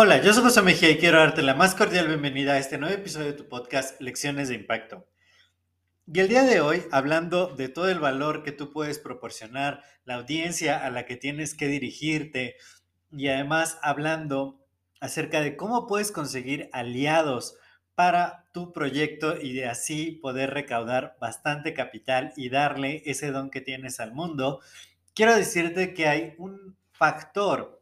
[0.00, 2.94] Hola, yo soy José Mejía y quiero darte la más cordial bienvenida a este nuevo
[2.94, 5.08] episodio de tu podcast Lecciones de Impacto.
[6.06, 10.14] Y el día de hoy, hablando de todo el valor que tú puedes proporcionar, la
[10.14, 12.54] audiencia a la que tienes que dirigirte
[13.10, 14.64] y además hablando
[15.00, 17.56] acerca de cómo puedes conseguir aliados
[17.96, 23.62] para tu proyecto y de así poder recaudar bastante capital y darle ese don que
[23.62, 24.60] tienes al mundo,
[25.12, 27.77] quiero decirte que hay un factor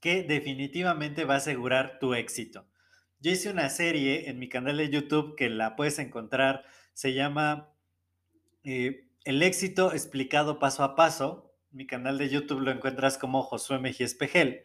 [0.00, 2.66] que definitivamente va a asegurar tu éxito.
[3.20, 7.72] Yo hice una serie en mi canal de YouTube que la puedes encontrar, se llama
[8.62, 11.52] eh, El éxito explicado paso a paso.
[11.70, 14.62] Mi canal de YouTube lo encuentras como Josué Mejía Espejel.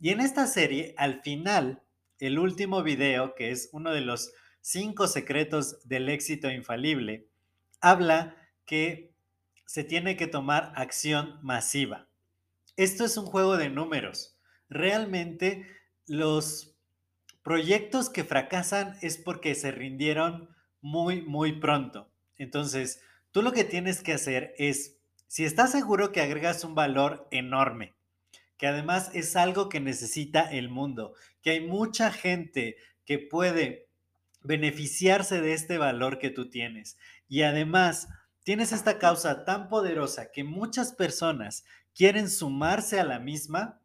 [0.00, 1.82] Y en esta serie, al final,
[2.18, 7.28] el último video, que es uno de los cinco secretos del éxito infalible,
[7.80, 9.14] habla que
[9.66, 12.08] se tiene que tomar acción masiva.
[12.76, 14.33] Esto es un juego de números
[14.68, 15.66] realmente
[16.06, 16.74] los
[17.42, 20.48] proyectos que fracasan es porque se rindieron
[20.80, 22.10] muy, muy pronto.
[22.36, 23.00] Entonces,
[23.32, 24.96] tú lo que tienes que hacer es,
[25.28, 27.94] si estás seguro que agregas un valor enorme,
[28.56, 33.88] que además es algo que necesita el mundo, que hay mucha gente que puede
[34.42, 36.96] beneficiarse de este valor que tú tienes.
[37.28, 38.08] Y además,
[38.44, 43.80] tienes esta causa tan poderosa que muchas personas quieren sumarse a la misma,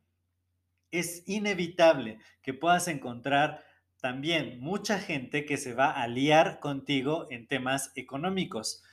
[0.92, 3.64] es inevitable que puedas encontrar
[4.02, 8.84] también mucha gente que se va a aliar contigo en temas económicos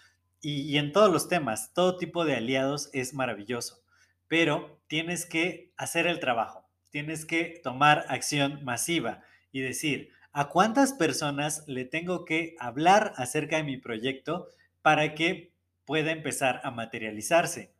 [0.41, 1.73] y, en todos los temas.
[1.75, 3.83] Todo tipo de aliados es maravilloso,
[4.29, 9.23] pero tienes que hacer el trabajo, tienes que tomar acción masiva
[9.53, 14.49] y decir, ¿a cuántas personas le tengo que hablar acerca de mi proyecto
[14.83, 15.53] para que
[15.85, 17.73] pueda empezar a materializarse?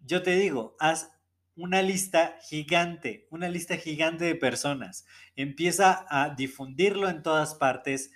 [0.00, 1.12] Yo te digo, haz
[1.56, 5.06] una lista gigante, una lista gigante de personas.
[5.36, 8.12] Empieza a difundirlo en todas partes,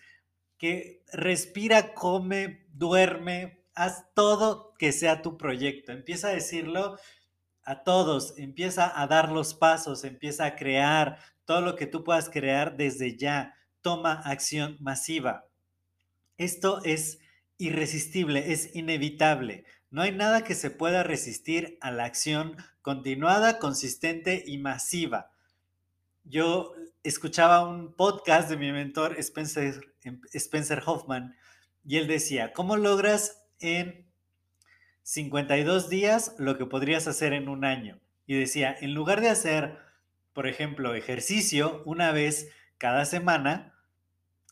[0.58, 5.92] que respira, come, duerme, haz todo que sea tu proyecto.
[5.92, 6.98] Empieza a decirlo
[7.62, 12.30] a todos, empieza a dar los pasos, empieza a crear todo lo que tú puedas
[12.30, 13.54] crear desde ya.
[13.82, 15.46] Toma acción masiva.
[16.38, 17.19] Esto es
[17.58, 19.64] irresistible, es inevitable.
[19.96, 25.30] No hay nada que se pueda resistir a la acción continuada, consistente y masiva.
[26.22, 31.34] Yo escuchaba un podcast de mi mentor Spencer, em, Spencer Hoffman
[31.82, 34.06] y él decía, ¿cómo logras en
[35.02, 37.98] 52 días lo que podrías hacer en un año?
[38.26, 39.78] Y decía, en lugar de hacer,
[40.34, 43.72] por ejemplo, ejercicio una vez cada semana,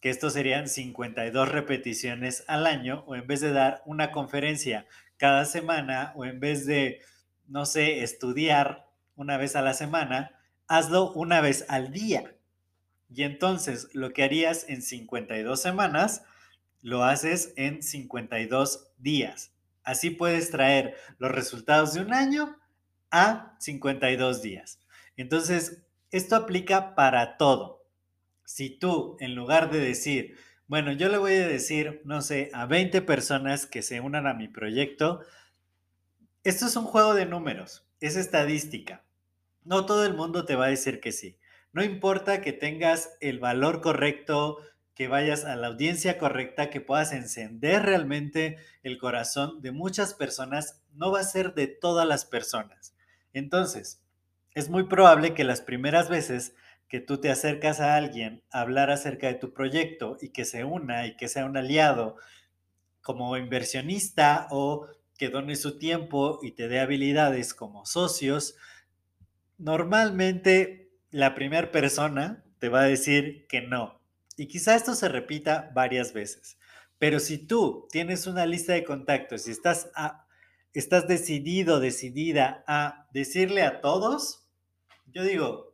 [0.01, 4.87] que esto serían 52 repeticiones al año, o en vez de dar una conferencia
[5.17, 7.01] cada semana, o en vez de
[7.47, 8.87] no sé, estudiar
[9.17, 10.33] una vez a la semana,
[10.67, 12.37] hazlo una vez al día.
[13.11, 16.23] Y entonces lo que harías en 52 semanas,
[16.81, 19.53] lo haces en 52 días.
[19.83, 22.59] Así puedes traer los resultados de un año
[23.11, 24.81] a 52 días.
[25.17, 27.87] Entonces, esto aplica para todo.
[28.45, 30.37] Si tú, en lugar de decir,
[30.67, 34.35] bueno, yo le voy a decir, no sé, a 20 personas que se unan a
[34.35, 35.21] mi proyecto,
[36.43, 39.03] esto es un juego de números, es estadística.
[39.65, 41.39] No todo el mundo te va a decir que sí.
[41.73, 44.59] No importa que tengas el valor correcto,
[44.95, 50.83] que vayas a la audiencia correcta, que puedas encender realmente el corazón de muchas personas,
[50.93, 52.95] no va a ser de todas las personas.
[53.33, 54.01] Entonces,
[54.55, 56.55] es muy probable que las primeras veces
[56.95, 60.63] que tú te acercas a alguien a hablar acerca de tu proyecto y que se
[60.63, 62.15] una y que sea un aliado
[63.03, 64.87] como inversionista o
[65.19, 68.55] que done su tiempo y te dé habilidades como socios,
[69.59, 74.01] normalmente la primera persona te va a decir que no.
[74.37, 76.59] Y quizá esto se repita varias veces.
[77.01, 79.91] Pero si tú tienes una lista de contactos y estás,
[80.73, 84.47] estás decidido, decidida a decirle a todos,
[85.07, 85.74] yo digo,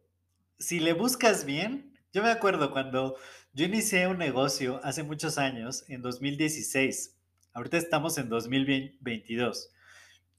[0.61, 3.17] si le buscas bien, yo me acuerdo cuando
[3.53, 7.17] yo inicié un negocio hace muchos años, en 2016,
[7.53, 9.71] Ahorita estamos en 2022.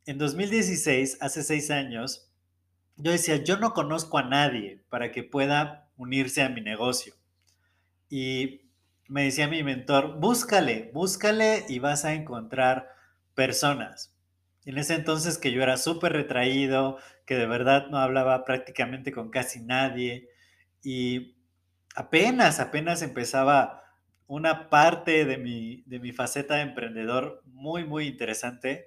[0.05, 2.31] en 2016, hace seis años,
[2.95, 7.13] yo decía, yo no conozco a nadie para que pueda unirse a mi negocio.
[8.09, 8.61] Y
[9.07, 12.89] me decía mi mentor, búscale, búscale y vas a encontrar
[13.35, 14.10] personas.
[14.65, 19.31] En ese entonces que yo era súper retraído, que de verdad no hablaba prácticamente con
[19.31, 20.29] casi nadie
[20.83, 21.35] y
[21.95, 23.83] apenas, apenas empezaba
[24.27, 28.85] una parte de mi, de mi faceta de emprendedor muy, muy interesante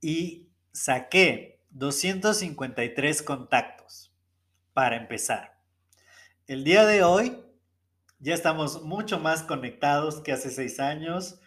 [0.00, 4.12] y saqué 253 contactos
[4.72, 5.58] para empezar.
[6.46, 7.38] El día de hoy
[8.18, 11.40] ya estamos mucho más conectados que hace seis años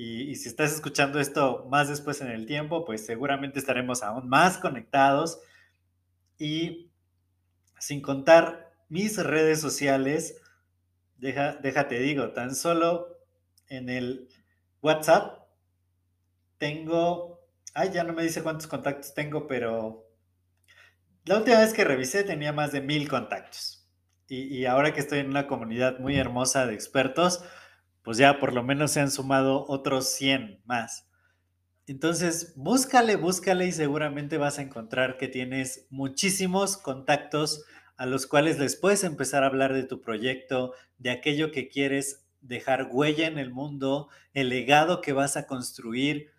[0.00, 4.56] y, si estás escuchando esto más después en el tiempo, pues seguramente estaremos aún más
[4.56, 5.40] conectados
[6.38, 6.92] y
[7.80, 10.40] sin contar mis redes sociales,
[11.16, 13.08] deja, déjate digo, tan solo
[13.66, 14.28] en el
[14.82, 15.48] WhatsApp
[16.58, 17.40] tengo,
[17.74, 20.06] ay, ya no me dice cuántos contactos tengo, pero
[21.24, 23.84] la última vez que revisé tenía más de mil contactos.
[24.28, 27.42] Y, y ahora que estoy en una comunidad muy hermosa de expertos,
[28.08, 31.06] pues ya por lo menos se han sumado otros 100 más.
[31.86, 37.66] Entonces, búscale, búscale y seguramente vas a encontrar que tienes muchísimos contactos
[37.98, 42.24] a los cuales les puedes empezar a hablar de tu proyecto, de aquello que quieres
[42.40, 46.30] dejar huella en el mundo, el legado que vas a construir.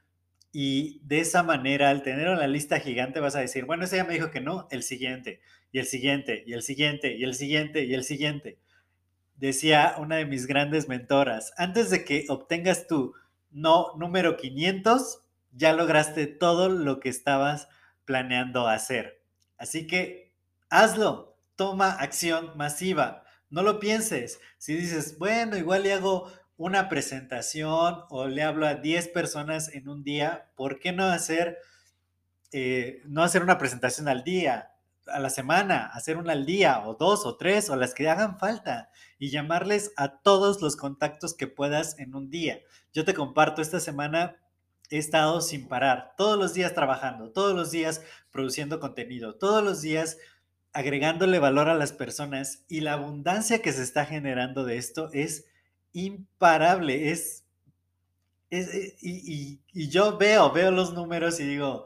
[0.52, 4.06] Y de esa manera, al tener una lista gigante, vas a decir, bueno, ese ya
[4.06, 5.40] me dijo que no, el siguiente,
[5.72, 8.58] y el siguiente, y el siguiente, y el siguiente, y el siguiente
[9.40, 13.14] decía una de mis grandes mentoras, antes de que obtengas tu
[13.52, 15.22] no número 500,
[15.54, 17.68] ya lograste todo lo que estabas
[18.06, 19.22] planeando hacer.
[19.58, 20.34] Así que
[20.70, 24.40] hazlo, toma acción masiva, no lo pienses.
[24.58, 29.88] Si dices, bueno, igual le hago una presentación o le hablo a 10 personas en
[29.88, 31.58] un día, ¿por qué no hacer,
[32.52, 34.72] eh, no hacer una presentación al día?
[35.12, 38.40] A la semana, hacer una al día, o dos, o tres, o las que hagan
[38.40, 42.60] falta, y llamarles a todos los contactos que puedas en un día.
[42.94, 44.38] Yo te comparto, esta semana
[44.90, 48.02] he estado sin parar, todos los días trabajando, todos los días
[48.32, 50.18] produciendo contenido, todos los días
[50.74, 55.46] agregándole valor a las personas, y la abundancia que se está generando de esto es
[55.94, 57.44] imparable, es...
[58.52, 61.86] Eh, y, y yo veo, veo los números y digo,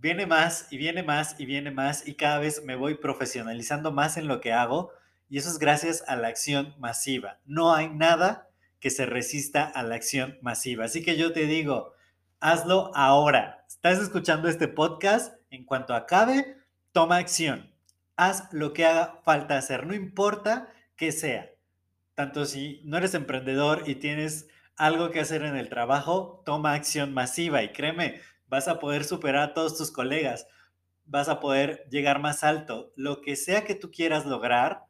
[0.00, 4.16] viene más y viene más y viene más y cada vez me voy profesionalizando más
[4.16, 4.92] en lo que hago
[5.28, 7.38] y eso es gracias a la acción masiva.
[7.44, 8.48] No hay nada
[8.80, 10.84] que se resista a la acción masiva.
[10.84, 11.92] Así que yo te digo,
[12.40, 13.64] hazlo ahora.
[13.68, 16.56] Estás escuchando este podcast, en cuanto acabe,
[16.92, 17.74] toma acción.
[18.16, 21.50] Haz lo que haga falta hacer, no importa qué sea.
[22.14, 27.12] Tanto si no eres emprendedor y tienes algo que hacer en el trabajo, toma acción
[27.12, 30.46] masiva y créeme, vas a poder superar a todos tus colegas,
[31.04, 32.92] vas a poder llegar más alto.
[32.96, 34.84] Lo que sea que tú quieras lograr,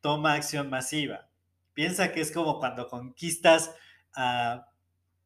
[0.00, 1.28] toma acción masiva.
[1.72, 3.74] Piensa que es como cuando conquistas
[4.14, 4.68] a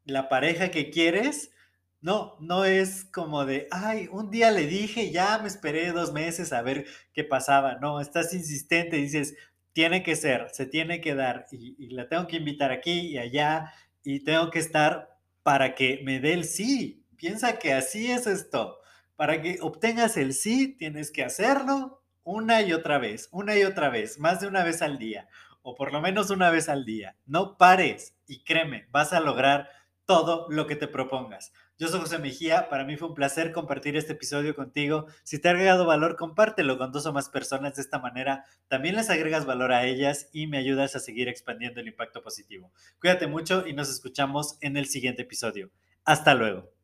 [0.05, 1.53] la pareja que quieres.
[2.01, 6.53] No, no es como de, ay, un día le dije, ya me esperé dos meses
[6.53, 7.75] a ver qué pasaba.
[7.81, 9.35] No, estás insistente, dices,
[9.73, 13.19] tiene que ser, se tiene que dar y, y la tengo que invitar aquí y
[13.19, 17.05] allá y tengo que estar para que me dé el sí.
[17.19, 18.79] Piensa que así es esto.
[19.17, 23.89] Para que obtengas el sí, tienes que hacerlo una y otra vez, una y otra
[23.89, 25.29] vez, más de una vez al día,
[25.63, 27.17] o por lo menos una vez al día.
[27.27, 29.69] No pares y créeme, vas a lograr
[30.07, 31.53] todo lo que te propongas.
[31.77, 35.07] Yo soy José Mejía, para mí fue un placer compartir este episodio contigo.
[35.25, 38.45] Si te ha agregado valor, compártelo con dos o más personas de esta manera.
[38.69, 42.73] También les agregas valor a ellas y me ayudas a seguir expandiendo el impacto positivo.
[43.01, 45.71] Cuídate mucho y nos escuchamos en el siguiente episodio.
[46.05, 46.78] Hasta luego.